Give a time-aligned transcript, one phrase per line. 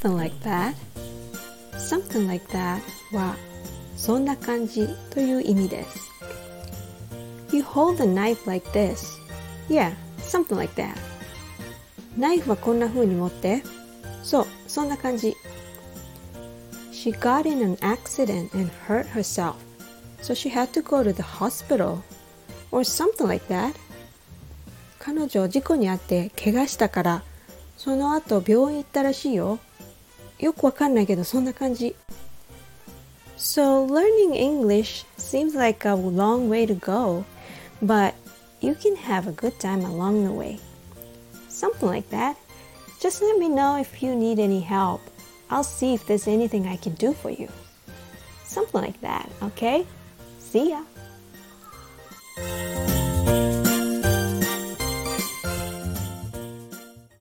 [0.00, 0.74] something like that
[1.76, 2.80] something like that
[3.12, 3.36] は
[3.96, 5.98] そんな感じという意味です。
[7.52, 8.98] You hold the knife like this.
[9.68, 10.94] Yeah, something like that.
[12.18, 13.62] ナイフはこんな風に持って。
[14.22, 15.36] そう、そんな感じ。
[16.92, 19.54] She got in an accident and hurt herself,
[20.20, 21.98] so she had to go to the hospital.
[22.70, 23.74] Or something like that.
[24.98, 27.22] 彼女事故に遭って怪我したから、
[27.76, 29.58] その後病院行ったらしいよ。
[30.43, 31.95] よくわかんないけどそんな感じ。
[33.37, 37.23] So learning English seems like a long way to go,
[37.81, 38.13] but
[38.61, 40.59] you can have a good time along the way.
[41.49, 42.35] Something like that.
[42.99, 44.99] Just let me know if you need any help.
[45.49, 47.47] I'll see if there's anything I can do for you.
[48.43, 49.85] Something like that, okay?
[50.39, 50.81] See ya.